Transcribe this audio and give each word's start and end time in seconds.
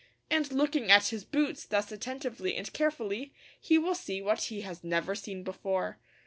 And 0.31 0.51
looking 0.51 0.89
at 0.89 1.09
his 1.09 1.23
boots 1.23 1.63
thus 1.63 1.91
attentively 1.91 2.55
and 2.55 2.73
carefully 2.73 3.35
he 3.59 3.77
will 3.77 3.93
see 3.93 4.19
what 4.19 4.45
he 4.45 4.61
has 4.61 4.83
never 4.83 5.13
seen 5.13 5.43
before. 5.43 5.99